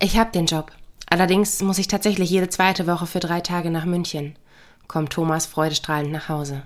Ich 0.00 0.16
hab 0.16 0.32
den 0.32 0.46
Job. 0.46 0.70
Allerdings 1.10 1.60
muss 1.60 1.78
ich 1.78 1.88
tatsächlich 1.88 2.30
jede 2.30 2.48
zweite 2.48 2.86
Woche 2.86 3.06
für 3.06 3.18
drei 3.18 3.40
Tage 3.40 3.70
nach 3.70 3.84
München, 3.84 4.36
kommt 4.86 5.12
Thomas 5.12 5.46
freudestrahlend 5.46 6.12
nach 6.12 6.28
Hause. 6.28 6.62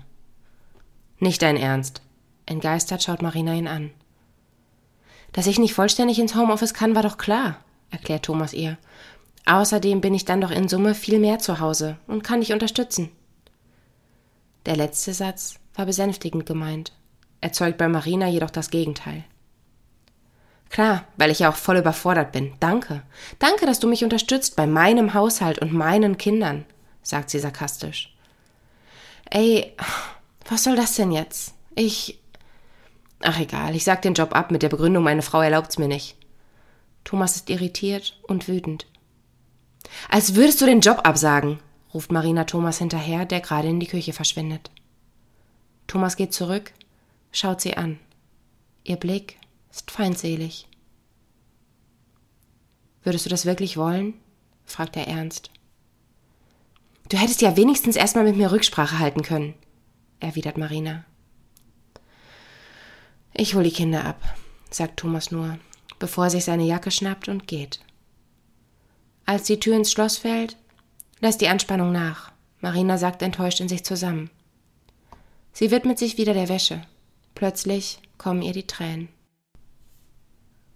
Nicht 1.19 1.41
dein 1.41 1.57
Ernst. 1.57 2.01
Entgeistert 2.45 3.01
schaut 3.01 3.21
Marina 3.21 3.53
ihn 3.53 3.67
an. 3.67 3.91
Dass 5.31 5.47
ich 5.47 5.57
nicht 5.57 5.73
vollständig 5.73 6.19
ins 6.19 6.35
Homeoffice 6.35 6.75
kann, 6.75 6.93
war 6.93 7.01
doch 7.01 7.17
klar, 7.17 7.57
erklärt 7.89 8.25
Thomas 8.25 8.53
ihr. 8.53 8.77
Außerdem 9.45 9.99
bin 9.99 10.13
ich 10.13 10.25
dann 10.25 10.41
doch 10.41 10.51
in 10.51 10.67
Summe 10.67 10.93
viel 10.93 11.19
mehr 11.19 11.39
zu 11.39 11.59
Hause 11.59 11.97
und 12.05 12.23
kann 12.23 12.41
dich 12.41 12.53
unterstützen. 12.53 13.09
Der 14.65 14.75
letzte 14.75 15.13
Satz 15.13 15.55
war 15.73 15.85
besänftigend 15.85 16.45
gemeint, 16.45 16.93
erzeugt 17.41 17.77
bei 17.77 17.87
Marina 17.87 18.27
jedoch 18.27 18.51
das 18.51 18.69
Gegenteil. 18.69 19.23
Klar, 20.73 21.05
weil 21.17 21.29
ich 21.29 21.37
ja 21.37 21.51
auch 21.51 21.55
voll 21.55 21.77
überfordert 21.77 22.31
bin. 22.31 22.55
Danke. 22.59 23.03
Danke, 23.37 23.67
dass 23.67 23.79
du 23.79 23.87
mich 23.87 24.03
unterstützt 24.03 24.55
bei 24.55 24.65
meinem 24.65 25.13
Haushalt 25.13 25.59
und 25.59 25.71
meinen 25.71 26.17
Kindern, 26.17 26.65
sagt 27.03 27.29
sie 27.29 27.37
sarkastisch. 27.37 28.11
Ey, 29.29 29.77
was 30.49 30.63
soll 30.63 30.75
das 30.75 30.95
denn 30.95 31.11
jetzt? 31.11 31.53
Ich. 31.75 32.19
Ach 33.21 33.39
egal, 33.39 33.75
ich 33.75 33.83
sag 33.83 34.01
den 34.01 34.15
Job 34.15 34.35
ab 34.35 34.49
mit 34.49 34.63
der 34.63 34.69
Begründung, 34.69 35.03
meine 35.03 35.21
Frau 35.21 35.41
erlaubt's 35.41 35.77
mir 35.77 35.87
nicht. 35.87 36.17
Thomas 37.03 37.35
ist 37.35 37.51
irritiert 37.51 38.19
und 38.23 38.47
wütend. 38.47 38.87
Als 40.09 40.33
würdest 40.33 40.59
du 40.59 40.65
den 40.65 40.81
Job 40.81 41.01
absagen, 41.03 41.59
ruft 41.93 42.11
Marina 42.11 42.45
Thomas 42.45 42.79
hinterher, 42.79 43.25
der 43.25 43.41
gerade 43.41 43.67
in 43.67 43.79
die 43.79 43.85
Küche 43.85 44.11
verschwindet. 44.11 44.71
Thomas 45.85 46.15
geht 46.15 46.33
zurück, 46.33 46.71
schaut 47.31 47.61
sie 47.61 47.77
an. 47.77 47.99
Ihr 48.83 48.95
Blick 48.95 49.37
ist 49.73 49.91
feindselig. 49.91 50.67
Würdest 53.03 53.25
du 53.25 53.29
das 53.29 53.45
wirklich 53.45 53.75
wollen? 53.75 54.13
fragt 54.65 54.95
er 54.95 55.07
ernst. 55.07 55.49
Du 57.09 57.17
hättest 57.17 57.41
ja 57.41 57.57
wenigstens 57.57 57.95
erstmal 57.95 58.23
mit 58.23 58.37
mir 58.37 58.51
Rücksprache 58.51 58.99
halten 58.99 59.23
können, 59.23 59.55
erwidert 60.19 60.57
Marina. 60.57 61.03
Ich 63.33 63.55
hol 63.55 63.63
die 63.63 63.71
Kinder 63.71 64.05
ab, 64.05 64.21
sagt 64.69 64.97
Thomas 64.97 65.31
nur, 65.31 65.57
bevor 65.99 66.25
er 66.25 66.29
sich 66.29 66.45
seine 66.45 66.63
Jacke 66.63 66.91
schnappt 66.91 67.27
und 67.27 67.47
geht. 67.47 67.81
Als 69.25 69.43
die 69.43 69.59
Tür 69.59 69.75
ins 69.75 69.91
Schloss 69.91 70.17
fällt, 70.17 70.55
lässt 71.19 71.41
die 71.41 71.49
Anspannung 71.49 71.91
nach. 71.91 72.31
Marina 72.61 72.97
sagt 72.97 73.21
enttäuscht 73.21 73.59
in 73.59 73.67
sich 73.67 73.83
zusammen. 73.83 74.29
Sie 75.51 75.71
widmet 75.71 75.99
sich 75.99 76.17
wieder 76.17 76.33
der 76.33 76.49
Wäsche. 76.49 76.85
Plötzlich 77.35 77.99
kommen 78.17 78.41
ihr 78.41 78.53
die 78.53 78.67
Tränen. 78.67 79.09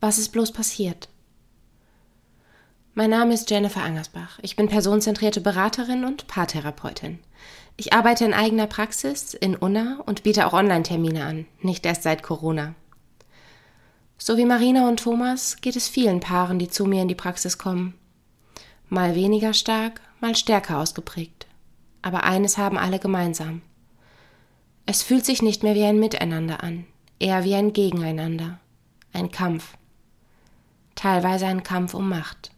Was 0.07 0.17
ist 0.17 0.29
bloß 0.29 0.53
passiert? 0.53 1.09
Mein 2.93 3.09
Name 3.09 3.33
ist 3.33 3.51
Jennifer 3.51 3.83
Angersbach. 3.83 4.39
Ich 4.41 4.55
bin 4.55 4.69
personenzentrierte 4.69 5.41
Beraterin 5.41 6.05
und 6.05 6.27
Paartherapeutin. 6.27 7.19
Ich 7.75 7.91
arbeite 7.91 8.23
in 8.23 8.33
eigener 8.33 8.67
Praxis 8.67 9.33
in 9.33 9.57
Unna 9.57 10.01
und 10.05 10.23
biete 10.23 10.47
auch 10.47 10.53
Online-Termine 10.53 11.25
an, 11.25 11.45
nicht 11.59 11.85
erst 11.85 12.03
seit 12.03 12.23
Corona. 12.23 12.73
So 14.17 14.37
wie 14.37 14.45
Marina 14.45 14.87
und 14.87 15.01
Thomas 15.01 15.57
geht 15.59 15.75
es 15.75 15.89
vielen 15.89 16.21
Paaren, 16.21 16.57
die 16.57 16.69
zu 16.69 16.85
mir 16.85 17.01
in 17.01 17.09
die 17.09 17.13
Praxis 17.13 17.57
kommen. 17.57 17.93
Mal 18.87 19.13
weniger 19.13 19.51
stark, 19.51 19.99
mal 20.21 20.37
stärker 20.37 20.77
ausgeprägt. 20.77 21.47
Aber 22.01 22.23
eines 22.23 22.57
haben 22.57 22.77
alle 22.77 22.99
gemeinsam. 22.99 23.61
Es 24.85 25.03
fühlt 25.03 25.25
sich 25.25 25.41
nicht 25.41 25.63
mehr 25.63 25.75
wie 25.75 25.83
ein 25.83 25.99
Miteinander 25.99 26.63
an, 26.63 26.85
eher 27.19 27.43
wie 27.43 27.55
ein 27.55 27.73
Gegeneinander, 27.73 28.61
ein 29.11 29.31
Kampf 29.31 29.76
teilweise 30.97 31.45
ein 31.45 31.63
Kampf 31.63 31.93
um 31.93 32.09
Macht. 32.09 32.51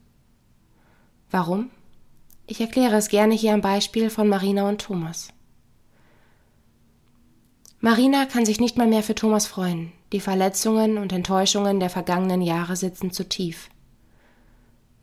Warum? 1.29 1.69
Ich 2.47 2.59
erkläre 2.59 2.95
es 2.95 3.09
gerne 3.09 3.35
hier 3.35 3.53
am 3.53 3.61
Beispiel 3.61 4.09
von 4.09 4.27
Marina 4.27 4.67
und 4.67 4.81
Thomas. 4.81 5.27
Marina 7.79 8.25
kann 8.25 8.45
sich 8.45 8.59
nicht 8.59 8.77
mal 8.77 8.87
mehr 8.87 9.03
für 9.03 9.13
Thomas 9.13 9.45
freuen. 9.45 9.91
Die 10.11 10.19
Verletzungen 10.19 10.97
und 10.97 11.13
Enttäuschungen 11.13 11.79
der 11.79 11.91
vergangenen 11.91 12.41
Jahre 12.41 12.75
sitzen 12.75 13.11
zu 13.11 13.29
tief. 13.29 13.69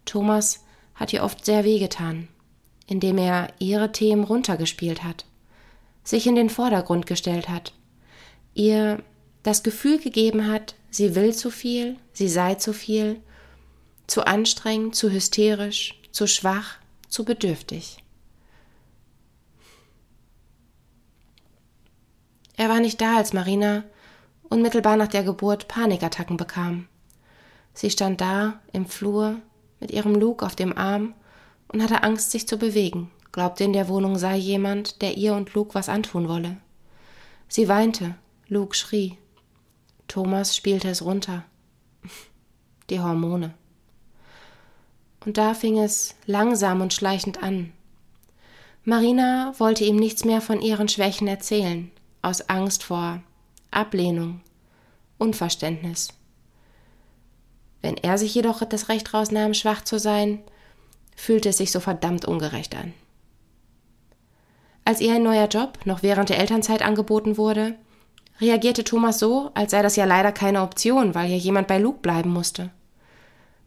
Thomas 0.04 0.64
hat 0.94 1.12
ihr 1.12 1.22
oft 1.22 1.44
sehr 1.44 1.64
wehgetan, 1.64 2.28
indem 2.86 3.18
er 3.18 3.52
ihre 3.58 3.92
Themen 3.92 4.24
runtergespielt 4.24 5.04
hat, 5.04 5.24
sich 6.02 6.26
in 6.26 6.34
den 6.34 6.50
Vordergrund 6.50 7.06
gestellt 7.06 7.48
hat, 7.48 7.72
ihr 8.54 9.02
das 9.42 9.62
Gefühl 9.62 9.98
gegeben 9.98 10.48
hat, 10.48 10.74
sie 10.90 11.14
will 11.14 11.32
zu 11.32 11.50
viel, 11.50 11.96
sie 12.12 12.28
sei 12.28 12.56
zu 12.56 12.72
viel 12.72 13.20
zu 14.06 14.26
anstrengend, 14.26 14.94
zu 14.94 15.10
hysterisch, 15.10 16.00
zu 16.12 16.26
schwach, 16.26 16.76
zu 17.08 17.24
bedürftig. 17.24 17.98
Er 22.56 22.68
war 22.68 22.80
nicht 22.80 23.00
da, 23.00 23.16
als 23.16 23.32
Marina 23.32 23.84
unmittelbar 24.48 24.96
nach 24.96 25.08
der 25.08 25.24
Geburt 25.24 25.68
Panikattacken 25.68 26.36
bekam. 26.36 26.88
Sie 27.74 27.90
stand 27.90 28.20
da 28.20 28.60
im 28.72 28.86
Flur 28.86 29.36
mit 29.80 29.90
ihrem 29.90 30.14
Luke 30.14 30.44
auf 30.44 30.56
dem 30.56 30.76
Arm 30.76 31.14
und 31.68 31.82
hatte 31.82 32.02
Angst, 32.02 32.30
sich 32.30 32.48
zu 32.48 32.56
bewegen, 32.56 33.10
glaubte 33.32 33.64
in 33.64 33.74
der 33.74 33.88
Wohnung 33.88 34.16
sei 34.16 34.36
jemand, 34.36 35.02
der 35.02 35.16
ihr 35.16 35.34
und 35.34 35.52
Luke 35.52 35.74
was 35.74 35.88
antun 35.88 36.28
wolle. 36.28 36.56
Sie 37.48 37.68
weinte, 37.68 38.14
Luke 38.48 38.74
schrie. 38.74 39.18
Thomas 40.08 40.56
spielte 40.56 40.88
es 40.88 41.04
runter. 41.04 41.44
Die 42.88 43.00
Hormone. 43.00 43.54
Und 45.26 45.36
da 45.38 45.54
fing 45.54 45.76
es 45.76 46.14
langsam 46.24 46.80
und 46.80 46.94
schleichend 46.94 47.42
an. 47.42 47.72
Marina 48.84 49.52
wollte 49.58 49.82
ihm 49.84 49.96
nichts 49.96 50.24
mehr 50.24 50.40
von 50.40 50.62
ihren 50.62 50.88
Schwächen 50.88 51.26
erzählen, 51.26 51.90
aus 52.22 52.48
Angst 52.48 52.84
vor 52.84 53.20
Ablehnung, 53.72 54.40
Unverständnis. 55.18 56.10
Wenn 57.82 57.96
er 57.96 58.18
sich 58.18 58.34
jedoch 58.36 58.64
das 58.64 58.88
Recht 58.88 59.12
rausnahm, 59.12 59.52
schwach 59.54 59.82
zu 59.82 59.98
sein, 59.98 60.38
fühlte 61.16 61.48
es 61.48 61.56
sich 61.56 61.72
so 61.72 61.80
verdammt 61.80 62.24
ungerecht 62.24 62.76
an. 62.76 62.94
Als 64.84 65.00
ihr 65.00 65.14
ein 65.14 65.24
neuer 65.24 65.48
Job 65.48 65.80
noch 65.84 66.04
während 66.04 66.28
der 66.28 66.38
Elternzeit 66.38 66.82
angeboten 66.82 67.36
wurde, 67.36 67.74
reagierte 68.40 68.84
Thomas 68.84 69.18
so, 69.18 69.50
als 69.54 69.72
sei 69.72 69.82
das 69.82 69.96
ja 69.96 70.04
leider 70.04 70.30
keine 70.30 70.62
Option, 70.62 71.16
weil 71.16 71.28
ja 71.28 71.36
jemand 71.36 71.66
bei 71.66 71.78
Luke 71.78 71.98
bleiben 71.98 72.32
musste. 72.32 72.70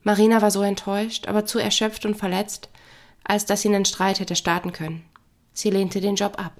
Marina 0.03 0.41
war 0.41 0.51
so 0.51 0.61
enttäuscht, 0.61 1.27
aber 1.27 1.45
zu 1.45 1.59
erschöpft 1.59 2.05
und 2.05 2.15
verletzt, 2.15 2.69
als 3.23 3.45
dass 3.45 3.61
sie 3.61 3.67
einen 3.69 3.85
Streit 3.85 4.19
hätte 4.19 4.35
starten 4.35 4.71
können. 4.71 5.05
Sie 5.53 5.69
lehnte 5.69 6.01
den 6.01 6.15
Job 6.15 6.39
ab. 6.39 6.53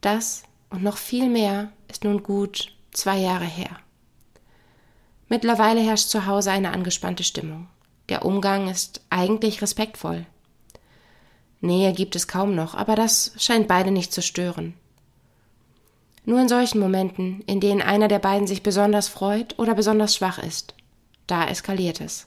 Das 0.00 0.44
und 0.70 0.82
noch 0.82 0.96
viel 0.96 1.28
mehr 1.28 1.72
ist 1.88 2.04
nun 2.04 2.22
gut 2.22 2.72
zwei 2.92 3.18
Jahre 3.18 3.44
her. 3.44 3.70
Mittlerweile 5.28 5.80
herrscht 5.80 6.08
zu 6.08 6.26
Hause 6.26 6.50
eine 6.50 6.72
angespannte 6.72 7.24
Stimmung. 7.24 7.68
Der 8.08 8.24
Umgang 8.24 8.68
ist 8.68 9.02
eigentlich 9.10 9.62
respektvoll. 9.62 10.26
Nähe 11.60 11.92
gibt 11.92 12.16
es 12.16 12.26
kaum 12.26 12.54
noch, 12.54 12.74
aber 12.74 12.96
das 12.96 13.32
scheint 13.36 13.68
beide 13.68 13.90
nicht 13.90 14.12
zu 14.12 14.22
stören. 14.22 14.74
Nur 16.24 16.40
in 16.40 16.48
solchen 16.48 16.80
Momenten, 16.80 17.42
in 17.46 17.60
denen 17.60 17.82
einer 17.82 18.08
der 18.08 18.18
beiden 18.18 18.46
sich 18.46 18.62
besonders 18.62 19.08
freut 19.08 19.58
oder 19.58 19.74
besonders 19.74 20.14
schwach 20.14 20.38
ist, 20.38 20.74
da 21.30 21.46
eskaliert 21.46 22.00
es. 22.00 22.26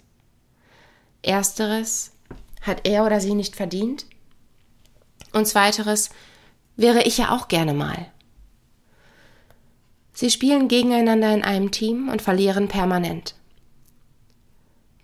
Ersteres 1.22 2.12
hat 2.62 2.88
er 2.88 3.06
oder 3.06 3.20
sie 3.20 3.34
nicht 3.34 3.56
verdient. 3.56 4.06
Und 5.32 5.48
zweiteres 5.48 6.10
wäre 6.76 7.04
ich 7.04 7.18
ja 7.18 7.32
auch 7.32 7.48
gerne 7.48 7.74
mal. 7.74 8.08
Sie 10.14 10.30
spielen 10.30 10.68
gegeneinander 10.68 11.34
in 11.34 11.44
einem 11.44 11.72
Team 11.72 12.10
und 12.10 12.22
verlieren 12.22 12.68
permanent. 12.68 13.36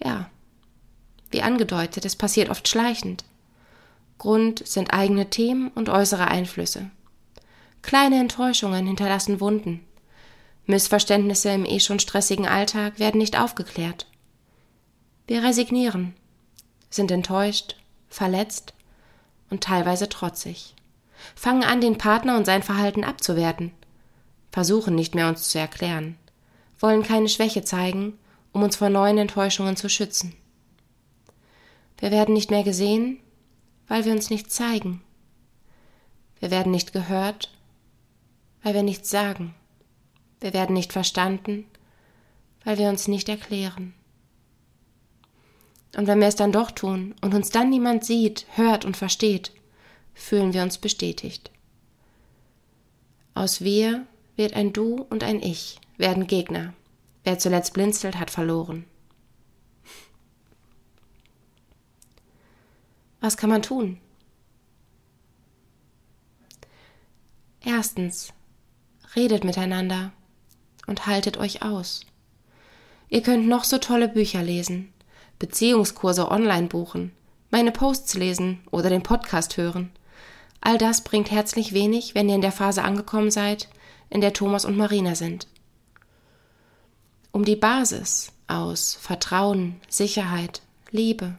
Ja, 0.04 0.30
wie 1.32 1.42
angedeutet, 1.42 2.06
es 2.06 2.16
passiert 2.16 2.50
oft 2.50 2.68
schleichend. 2.68 3.26
Grund 4.18 4.66
sind 4.68 4.94
eigene 4.94 5.30
Themen 5.30 5.70
und 5.70 5.90
äußere 5.90 6.28
Einflüsse. 6.28 6.92
Kleine 7.82 8.20
Enttäuschungen 8.20 8.86
hinterlassen 8.86 9.40
Wunden. 9.40 9.86
Missverständnisse 10.70 11.50
im 11.50 11.66
eh 11.66 11.80
schon 11.80 12.00
stressigen 12.00 12.48
Alltag 12.48 13.00
werden 13.00 13.18
nicht 13.18 13.40
aufgeklärt. 13.40 14.06
Wir 15.28 15.44
resignieren, 15.44 16.14
sind 16.90 17.12
enttäuscht, 17.12 17.76
verletzt 18.08 18.74
und 19.50 19.64
teilweise 19.64 20.08
trotzig, 20.10 20.76
fangen 21.36 21.64
an, 21.64 21.82
den 21.82 21.98
Partner 21.98 22.38
und 22.38 22.46
sein 22.46 22.64
Verhalten 22.64 23.04
abzuwerten, 23.04 23.72
versuchen 24.52 24.96
nicht 24.96 25.16
mehr 25.16 25.28
uns 25.28 25.50
zu 25.50 25.60
erklären, 25.60 26.18
wollen 26.80 27.04
keine 27.04 27.30
Schwäche 27.30 27.64
zeigen, 27.64 28.18
um 28.52 28.62
uns 28.62 28.76
vor 28.76 28.90
neuen 28.90 29.18
Enttäuschungen 29.18 29.76
zu 29.76 29.90
schützen. 29.90 30.36
Wir 31.98 32.12
werden 32.12 32.34
nicht 32.34 32.52
mehr 32.52 32.64
gesehen, 32.64 33.20
weil 33.88 34.06
wir 34.06 34.14
uns 34.14 34.30
nicht 34.30 34.52
zeigen. 34.52 35.02
Wir 36.40 36.52
werden 36.52 36.72
nicht 36.72 36.94
gehört, 36.94 37.52
weil 38.62 38.74
wir 38.76 38.84
nichts 38.84 39.10
sagen. 39.10 39.56
Wir 40.42 40.54
werden 40.54 40.74
nicht 40.74 40.94
verstanden, 40.94 41.66
weil 42.64 42.78
wir 42.78 42.90
uns 42.90 43.08
nicht 43.08 43.28
erklären. 43.30 43.94
Und 45.98 46.08
wenn 46.08 46.20
wir 46.20 46.28
es 46.28 46.36
dann 46.36 46.52
doch 46.52 46.72
tun 46.72 47.16
und 47.22 47.34
uns 47.34 47.50
dann 47.50 47.70
niemand 47.70 48.06
sieht, 48.06 48.46
hört 48.56 48.86
und 48.86 48.96
versteht, 48.96 49.52
fühlen 50.14 50.54
wir 50.54 50.62
uns 50.64 50.78
bestätigt. 50.78 51.52
Aus 53.34 53.62
wir 53.62 54.06
wird 54.36 54.54
ein 54.54 54.72
Du 54.72 55.06
und 55.10 55.24
ein 55.24 55.42
Ich, 55.42 55.80
werden 55.98 56.28
Gegner. 56.28 56.74
Wer 57.24 57.40
zuletzt 57.40 57.74
blinzelt, 57.74 58.20
hat 58.20 58.32
verloren. 58.32 58.86
Was 63.20 63.36
kann 63.36 63.50
man 63.50 63.62
tun? 63.62 64.00
Erstens, 67.62 68.32
redet 69.16 69.44
miteinander 69.44 70.14
und 70.90 71.06
haltet 71.06 71.38
euch 71.38 71.62
aus. 71.62 72.02
Ihr 73.08 73.22
könnt 73.22 73.48
noch 73.48 73.64
so 73.64 73.78
tolle 73.78 74.10
Bücher 74.10 74.44
lesen, 74.44 74.92
Beziehungskurse 75.38 76.30
online 76.30 76.68
buchen, 76.68 77.12
meine 77.52 77.72
Posts 77.72 78.16
lesen 78.16 78.60
oder 78.72 78.90
den 78.90 79.04
Podcast 79.04 79.56
hören. 79.58 79.92
All 80.62 80.78
das 80.78 81.04
bringt 81.04 81.32
herzlich 81.32 81.74
wenig, 81.74 82.16
wenn 82.16 82.28
ihr 82.28 82.36
in 82.36 82.42
der 82.42 82.52
Phase 82.52 82.84
angekommen 82.84 83.32
seid, 83.32 83.70
in 84.10 84.20
der 84.20 84.34
Thomas 84.34 84.66
und 84.66 84.76
Marina 84.78 85.16
sind. 85.16 85.48
Um 87.32 87.46
die 87.46 87.56
Basis 87.56 88.32
aus 88.48 88.96
Vertrauen, 89.00 89.80
Sicherheit, 89.88 90.62
Liebe 90.92 91.36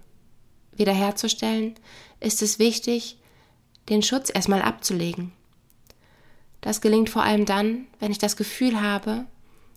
wiederherzustellen, 0.73 1.75
ist 2.20 2.41
es 2.41 2.58
wichtig, 2.58 3.19
den 3.88 4.02
Schutz 4.02 4.31
erstmal 4.32 4.62
abzulegen. 4.62 5.32
Das 6.61 6.81
gelingt 6.81 7.11
vor 7.11 7.23
allem 7.23 7.44
dann, 7.44 7.87
wenn 7.99 8.12
ich 8.12 8.19
das 8.19 8.37
Gefühl 8.37 8.81
habe, 8.81 9.26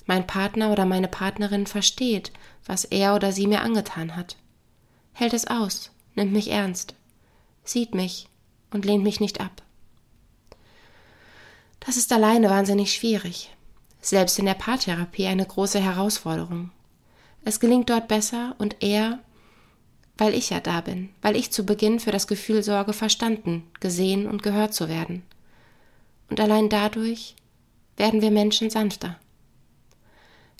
mein 0.05 0.27
Partner 0.27 0.71
oder 0.71 0.85
meine 0.85 1.07
Partnerin 1.07 1.67
versteht, 1.67 2.31
was 2.65 2.85
er 2.85 3.15
oder 3.15 3.31
sie 3.31 3.47
mir 3.47 3.61
angetan 3.61 4.15
hat, 4.15 4.35
hält 5.13 5.33
es 5.33 5.47
aus, 5.47 5.91
nimmt 6.15 6.33
mich 6.33 6.51
ernst, 6.51 6.95
sieht 7.63 7.95
mich 7.95 8.27
und 8.71 8.85
lehnt 8.85 9.03
mich 9.03 9.19
nicht 9.19 9.41
ab. 9.41 9.61
Das 11.79 11.97
ist 11.97 12.11
alleine 12.13 12.49
wahnsinnig 12.49 12.93
schwierig, 12.93 13.53
selbst 14.01 14.39
in 14.39 14.45
der 14.45 14.53
Paartherapie 14.53 15.27
eine 15.27 15.45
große 15.45 15.79
Herausforderung. 15.79 16.71
Es 17.45 17.59
gelingt 17.59 17.89
dort 17.89 18.07
besser 18.07 18.55
und 18.57 18.81
eher, 18.81 19.19
weil 20.17 20.33
ich 20.33 20.49
ja 20.49 20.59
da 20.59 20.81
bin, 20.81 21.09
weil 21.21 21.35
ich 21.35 21.51
zu 21.51 21.65
Beginn 21.65 21.99
für 21.99 22.11
das 22.11 22.27
Gefühl 22.27 22.63
sorge, 22.63 22.93
verstanden, 22.93 23.69
gesehen 23.79 24.27
und 24.27 24.43
gehört 24.43 24.73
zu 24.73 24.87
werden. 24.87 25.23
Und 26.29 26.39
allein 26.39 26.69
dadurch 26.69 27.35
werden 27.97 28.21
wir 28.21 28.31
Menschen 28.31 28.69
sanfter. 28.69 29.19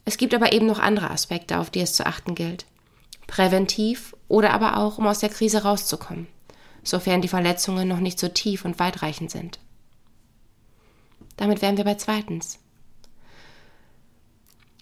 Es 0.06 0.18
gibt 0.18 0.34
aber 0.34 0.52
eben 0.54 0.66
noch 0.66 0.80
andere 0.80 1.10
Aspekte, 1.10 1.60
auf 1.60 1.70
die 1.70 1.80
es 1.80 1.94
zu 1.94 2.06
achten 2.06 2.36
gilt. 2.36 2.66
Präventiv 3.28 4.16
oder 4.28 4.52
aber 4.52 4.78
auch, 4.78 4.98
um 4.98 5.08
aus 5.08 5.20
der 5.20 5.30
Krise 5.30 5.64
rauszukommen, 5.64 6.28
sofern 6.84 7.22
die 7.22 7.28
Verletzungen 7.28 7.88
noch 7.88 8.00
nicht 8.00 8.20
so 8.20 8.28
tief 8.28 8.66
und 8.66 8.80
weitreichend 8.80 9.32
sind. 9.32 9.60
Damit 11.38 11.62
wären 11.62 11.78
wir 11.78 11.84
bei 11.84 11.96
zweitens. 11.96 12.60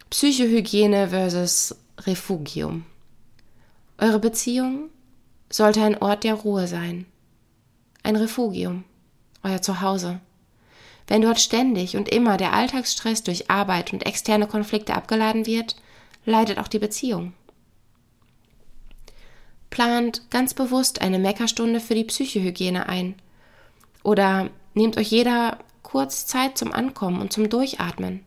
Psychohygiene 0.10 1.10
versus 1.10 1.76
Refugium. 2.00 2.86
Eure 3.98 4.20
Beziehung 4.20 4.90
sollte 5.50 5.84
ein 5.84 6.02
Ort 6.02 6.24
der 6.24 6.34
Ruhe 6.34 6.68
sein. 6.68 7.06
Ein 8.04 8.16
Refugium. 8.16 8.84
Euer 9.44 9.62
Zuhause. 9.62 10.20
Wenn 11.12 11.24
dort 11.24 11.42
ständig 11.42 11.98
und 11.98 12.08
immer 12.08 12.38
der 12.38 12.54
Alltagsstress 12.54 13.22
durch 13.22 13.52
Arbeit 13.52 13.92
und 13.92 14.06
externe 14.06 14.48
Konflikte 14.48 14.94
abgeladen 14.94 15.46
wird, 15.46 15.76
leidet 16.24 16.58
auch 16.58 16.70
die 16.70 16.80
Beziehung. 16.80 17.34
Plant 19.70 20.22
ganz 20.30 20.54
bewusst 20.54 21.02
eine 21.02 21.20
Meckerstunde 21.20 21.82
für 21.82 21.96
die 21.96 22.06
Psychohygiene 22.06 22.88
ein. 22.88 23.16
Oder 24.04 24.52
nehmt 24.74 24.96
euch 24.96 25.12
jeder 25.12 25.58
kurz 25.84 26.28
Zeit 26.28 26.58
zum 26.58 26.72
Ankommen 26.72 27.20
und 27.20 27.34
zum 27.34 27.50
Durchatmen. 27.50 28.24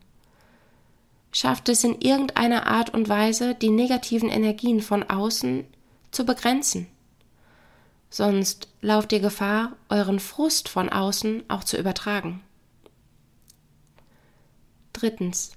Schafft 1.32 1.70
es 1.70 1.84
in 1.84 2.02
irgendeiner 2.02 2.66
Art 2.66 2.90
und 2.90 3.08
Weise, 3.08 3.54
die 3.54 3.70
negativen 3.70 4.28
Energien 4.28 4.82
von 4.82 5.04
außen 5.04 5.64
zu 6.10 6.26
begrenzen. 6.26 6.86
Sonst 8.10 8.68
lauft 8.82 9.10
ihr 9.14 9.20
Gefahr, 9.20 9.72
euren 9.88 10.20
Frust 10.20 10.68
von 10.68 10.90
außen 10.90 11.44
auch 11.48 11.64
zu 11.64 11.78
übertragen. 11.78 12.43
Drittens. 14.94 15.52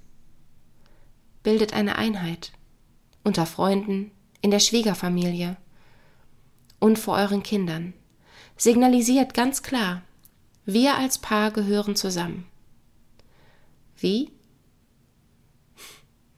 Bildet 1.43 1.71
eine 1.71 1.95
Einheit. 1.95 2.51
Unter 3.23 3.45
Freunden, 3.45 4.11
in 4.41 4.51
der 4.51 4.59
Schwiegerfamilie 4.59 5.55
und 6.79 6.99
vor 6.99 7.15
euren 7.15 7.43
Kindern. 7.43 7.93
Signalisiert 8.57 9.33
ganz 9.33 9.63
klar, 9.63 10.01
wir 10.65 10.95
als 10.95 11.19
Paar 11.19 11.51
gehören 11.51 11.95
zusammen. 11.95 12.47
Wie? 13.95 14.31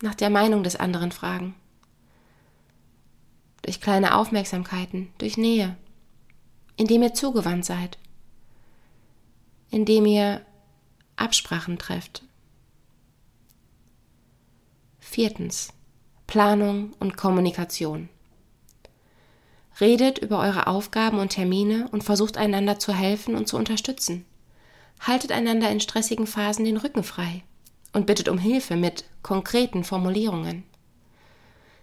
Nach 0.01 0.15
der 0.15 0.29
Meinung 0.29 0.63
des 0.63 0.75
anderen 0.75 1.11
fragen. 1.11 1.55
Durch 3.61 3.79
kleine 3.79 4.15
Aufmerksamkeiten, 4.15 5.11
durch 5.17 5.37
Nähe, 5.37 5.77
indem 6.75 7.01
ihr 7.03 7.13
zugewandt 7.13 7.65
seid, 7.65 7.97
indem 9.71 10.05
ihr 10.05 10.45
Absprachen 11.15 11.77
trefft, 11.77 12.23
Viertens. 15.11 15.73
Planung 16.27 16.93
und 16.99 17.17
Kommunikation. 17.17 18.09
Redet 19.81 20.19
über 20.19 20.37
eure 20.37 20.67
Aufgaben 20.67 21.17
und 21.17 21.29
Termine 21.29 21.89
und 21.91 22.03
versucht 22.03 22.37
einander 22.37 22.77
zu 22.77 22.93
helfen 22.93 23.33
und 23.33 23.47
zu 23.47 23.57
unterstützen. 23.57 24.23
Haltet 24.99 25.31
einander 25.31 25.71
in 25.71 25.79
stressigen 25.79 26.27
Phasen 26.27 26.63
den 26.63 26.77
Rücken 26.77 27.01
frei 27.01 27.41
und 27.91 28.05
bittet 28.05 28.29
um 28.29 28.37
Hilfe 28.37 28.75
mit 28.75 29.03
konkreten 29.23 29.83
Formulierungen. 29.83 30.63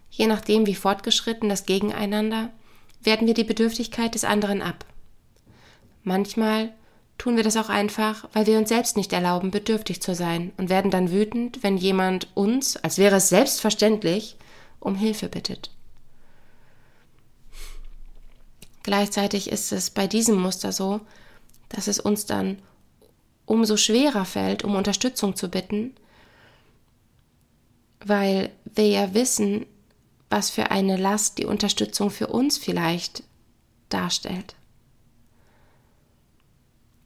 Je 0.08 0.28
nachdem, 0.28 0.68
wie 0.68 0.76
fortgeschritten 0.76 1.48
das 1.48 1.66
Gegeneinander, 1.66 2.52
werten 3.02 3.26
wir 3.26 3.34
die 3.34 3.42
Bedürftigkeit 3.42 4.14
des 4.14 4.22
anderen 4.22 4.62
ab. 4.62 4.84
Manchmal 6.04 6.72
tun 7.18 7.36
wir 7.36 7.42
das 7.42 7.56
auch 7.56 7.68
einfach, 7.68 8.28
weil 8.32 8.46
wir 8.46 8.58
uns 8.58 8.68
selbst 8.68 8.96
nicht 8.96 9.12
erlauben, 9.12 9.50
bedürftig 9.50 10.02
zu 10.02 10.14
sein 10.14 10.52
und 10.56 10.68
werden 10.68 10.90
dann 10.90 11.10
wütend, 11.10 11.62
wenn 11.62 11.76
jemand 11.76 12.28
uns, 12.34 12.76
als 12.76 12.98
wäre 12.98 13.16
es 13.16 13.28
selbstverständlich, 13.28 14.36
um 14.80 14.94
Hilfe 14.94 15.28
bittet. 15.28 15.70
Gleichzeitig 18.82 19.50
ist 19.50 19.72
es 19.72 19.90
bei 19.90 20.06
diesem 20.06 20.36
Muster 20.36 20.70
so, 20.70 21.00
dass 21.68 21.88
es 21.88 21.98
uns 21.98 22.26
dann 22.26 22.62
umso 23.44 23.76
schwerer 23.76 24.24
fällt, 24.24 24.62
um 24.62 24.76
Unterstützung 24.76 25.34
zu 25.34 25.48
bitten, 25.48 25.94
weil 28.04 28.50
wir 28.64 28.88
ja 28.88 29.14
wissen, 29.14 29.66
was 30.30 30.50
für 30.50 30.70
eine 30.70 30.96
Last 30.96 31.38
die 31.38 31.46
Unterstützung 31.46 32.10
für 32.10 32.28
uns 32.28 32.58
vielleicht 32.58 33.22
darstellt. 33.88 34.54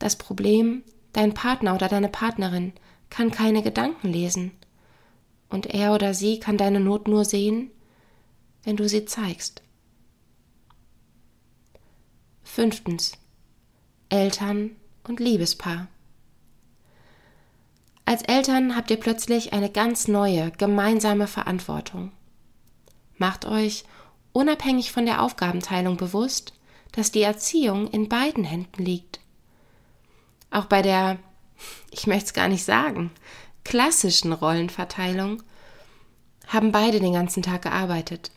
Das 0.01 0.17
Problem, 0.17 0.83
dein 1.13 1.35
Partner 1.35 1.75
oder 1.77 1.89
deine 1.89 2.09
Partnerin 2.09 2.73
kann 3.11 3.31
keine 3.31 3.63
Gedanken 3.63 4.09
lesen. 4.09 4.51
Und 5.49 5.67
er 5.67 5.95
oder 5.95 6.15
sie 6.15 6.41
kann 6.41 6.57
deine 6.57 6.81
Not 6.81 7.07
nur 7.07 7.25
sehen, 7.25 7.71
wenn 8.65 8.77
du 8.77 8.89
sie 8.89 9.05
zeigst. 9.05 9.63
Fünftens. 12.43 13.13
Eltern 14.09 14.73
und 15.07 15.21
Liebespaar. 15.21 15.87
Als 18.05 18.23
Eltern 18.23 18.75
habt 18.75 18.91
ihr 18.91 18.99
plötzlich 18.99 19.53
eine 19.53 19.71
ganz 19.71 20.09
neue, 20.09 20.51
gemeinsame 20.53 21.27
Verantwortung. 21.27 22.11
Macht 23.19 23.45
euch, 23.45 23.85
unabhängig 24.33 24.93
von 24.93 25.05
der 25.05 25.23
Aufgabenteilung, 25.23 25.97
bewusst, 25.97 26.55
dass 26.93 27.13
die 27.13 27.23
Erziehung 27.23 27.87
in 27.89 28.09
beiden 28.09 28.45
Händen 28.45 28.83
liegt. 28.83 29.20
Auch 30.51 30.67
bei 30.67 30.83
der, 30.83 31.19
ich 31.91 32.07
möchte 32.07 32.27
es 32.27 32.33
gar 32.33 32.49
nicht 32.49 32.65
sagen, 32.65 33.11
klassischen 33.65 34.33
Rollenverteilung 34.33 35.43
haben 36.49 36.73
beide 36.73 36.99
den 37.01 37.13
ganzen 37.13 37.43
Tag 37.43 37.63
gearbeitet. 37.63 38.33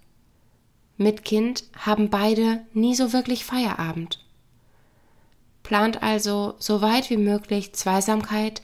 Mit 0.98 1.26
Kind 1.26 1.64
haben 1.76 2.10
beide 2.10 2.66
nie 2.74 2.96
so 2.96 3.14
wirklich 3.14 3.46
Feierabend. 3.46 4.24
Plant 5.64 6.04
also 6.04 6.56
so 6.60 6.82
weit 6.82 7.10
wie 7.10 7.18
möglich 7.18 7.74
Zweisamkeit 7.74 8.62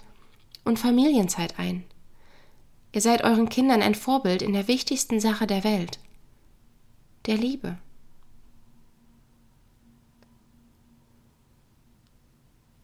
und 0.63 0.77
Familienzeit 0.77 1.57
ein. 1.57 1.85
Ihr 2.91 3.01
seid 3.01 3.23
euren 3.23 3.49
Kindern 3.49 3.81
ein 3.81 3.95
Vorbild 3.95 4.41
in 4.41 4.53
der 4.53 4.67
wichtigsten 4.67 5.19
Sache 5.19 5.47
der 5.47 5.63
Welt, 5.63 5.99
der 7.25 7.37
Liebe. 7.37 7.77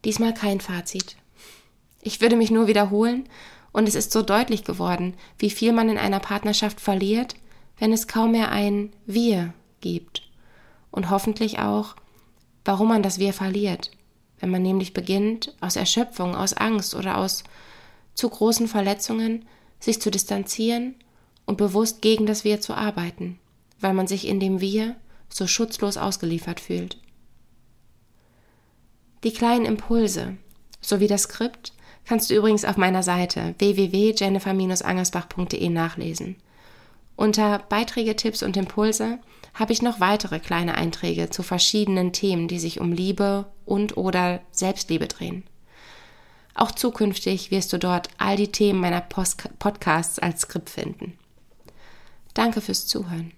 Diesmal 0.05 0.33
kein 0.33 0.61
Fazit. 0.61 1.17
Ich 2.01 2.21
würde 2.21 2.35
mich 2.35 2.51
nur 2.51 2.67
wiederholen, 2.67 3.27
und 3.71 3.89
es 3.89 3.95
ist 3.95 4.13
so 4.13 4.21
deutlich 4.21 4.63
geworden, 4.63 5.15
wie 5.37 5.49
viel 5.49 5.73
man 5.73 5.89
in 5.89 5.97
einer 5.97 6.21
Partnerschaft 6.21 6.79
verliert, 6.79 7.35
wenn 7.77 7.91
es 7.91 8.07
kaum 8.07 8.31
mehr 8.31 8.49
ein 8.49 8.93
Wir 9.05 9.53
gibt. 9.81 10.21
und 10.91 11.09
hoffentlich 11.09 11.59
auch, 11.59 11.95
warum 12.63 12.87
man 12.87 13.03
das 13.03 13.19
Wir 13.19 13.33
verliert, 13.33 13.91
wenn 14.39 14.49
man 14.49 14.61
nämlich 14.61 14.93
beginnt, 14.93 15.53
aus 15.59 15.75
Erschöpfung, 15.75 16.35
aus 16.35 16.53
Angst 16.53 16.95
oder 16.95 17.17
aus 17.17 17.43
zu 18.13 18.29
großen 18.29 18.69
Verletzungen 18.69 19.45
sich 19.79 20.01
zu 20.01 20.09
distanzieren 20.09 20.95
und 21.45 21.57
bewusst 21.57 22.01
gegen 22.01 22.25
das 22.25 22.45
Wir 22.45 22.61
zu 22.61 22.73
arbeiten, 22.73 23.39
weil 23.81 23.93
man 23.93 24.07
sich 24.07 24.25
in 24.25 24.39
dem 24.39 24.61
Wir 24.61 24.95
so 25.27 25.47
schutzlos 25.47 25.97
ausgeliefert 25.97 26.61
fühlt. 26.61 26.97
Die 29.25 29.33
kleinen 29.33 29.65
Impulse 29.65 30.37
sowie 30.81 31.07
das 31.07 31.23
Skript 31.23 31.73
kannst 32.05 32.29
du 32.29 32.35
übrigens 32.35 32.63
auf 32.63 32.77
meiner 32.77 33.01
Seite 33.01 33.55
www.jennifer-angersbach.de 33.57 35.67
nachlesen. 35.69 36.35
Unter 37.15 37.57
Beiträge, 37.57 38.15
Tipps 38.15 38.43
und 38.43 38.55
Impulse 38.55 39.17
habe 39.55 39.73
ich 39.73 39.81
noch 39.81 39.99
weitere 39.99 40.39
kleine 40.39 40.75
Einträge 40.75 41.31
zu 41.31 41.41
verschiedenen 41.41 42.13
Themen, 42.13 42.47
die 42.47 42.59
sich 42.59 42.79
um 42.79 42.91
Liebe 42.91 43.47
und 43.65 43.97
oder 43.97 44.41
Selbstliebe 44.51 45.07
drehen. 45.07 45.43
Auch 46.53 46.71
zukünftig 46.71 47.49
wirst 47.49 47.73
du 47.73 47.79
dort 47.79 48.09
all 48.19 48.37
die 48.37 48.51
Themen 48.51 48.79
meiner 48.79 49.01
Post 49.01 49.49
Podcasts 49.57 50.19
als 50.19 50.41
Skript 50.41 50.69
finden. 50.69 51.17
Danke 52.35 52.61
fürs 52.61 52.85
Zuhören. 52.85 53.31